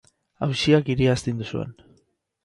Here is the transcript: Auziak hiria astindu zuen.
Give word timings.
Auziak 0.45 0.89
hiria 0.93 1.11
astindu 1.17 1.47
zuen. 1.57 1.77